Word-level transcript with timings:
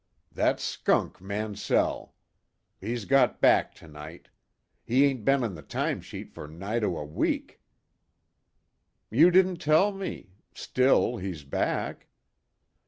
"That 0.31 0.59
skunk 0.59 1.21
Mansell. 1.21 2.15
He's 2.79 3.05
got 3.05 3.39
back 3.39 3.75
to 3.75 3.87
night. 3.87 4.29
He 4.83 5.05
ain't 5.05 5.23
been 5.23 5.43
on 5.43 5.53
the 5.53 5.61
time 5.61 6.01
sheet 6.01 6.33
for 6.33 6.47
nigh 6.47 6.79
to 6.79 6.97
a 6.97 7.05
week." 7.05 7.61
"You 9.11 9.29
didn't 9.29 9.57
tell 9.57 9.91
me? 9.91 10.31
Still, 10.55 11.17
he's 11.17 11.43
back." 11.43 12.07